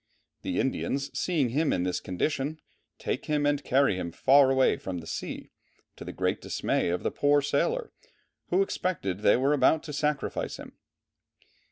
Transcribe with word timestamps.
The 0.41 0.59
Indians 0.59 1.15
seeing 1.15 1.49
him 1.49 1.71
in 1.71 1.83
this 1.83 1.99
condition, 1.99 2.59
take 2.97 3.25
him 3.25 3.45
and 3.45 3.63
carry 3.63 3.97
him 3.97 4.11
far 4.11 4.49
away 4.49 4.75
from 4.77 4.97
the 4.97 5.05
sea, 5.05 5.51
to 5.95 6.03
the 6.03 6.11
great 6.11 6.41
dismay 6.41 6.89
of 6.89 7.03
the 7.03 7.11
poor 7.11 7.39
sailor, 7.39 7.91
who 8.47 8.63
expected 8.63 9.19
they 9.19 9.37
were 9.37 9.53
about 9.53 9.83
to 9.83 9.93
sacrifice 9.93 10.57
him. 10.57 10.75